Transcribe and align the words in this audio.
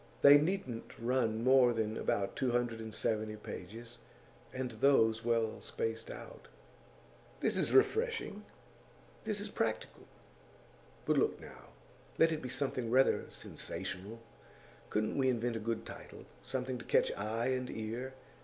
They 0.21 0.39
needn't 0.39 0.97
run 0.97 1.37
to 1.37 1.43
more 1.43 1.73
than 1.73 1.95
about 1.95 2.35
two 2.35 2.49
hundred 2.49 2.79
and 2.79 2.91
seventy 2.91 3.35
pages, 3.35 3.99
and 4.51 4.71
those 4.71 5.23
well 5.23 5.61
spaced 5.61 6.09
out.' 6.09 6.47
'This 7.39 7.55
is 7.55 7.71
refreshing. 7.71 8.43
This 9.25 9.39
is 9.39 9.49
practical. 9.49 10.07
But 11.05 11.19
look 11.19 11.39
now: 11.39 11.65
let 12.17 12.31
it 12.31 12.41
be 12.41 12.49
something 12.49 12.89
rather 12.89 13.25
sensational. 13.29 14.19
Couldn't 14.89 15.19
we 15.19 15.29
invent 15.29 15.55
a 15.55 15.59
good 15.59 15.85
title 15.85 16.25
something 16.41 16.79
to 16.79 16.85
catch 16.85 17.11
eye 17.11 17.49
and 17.49 17.69
ear? 17.69 18.15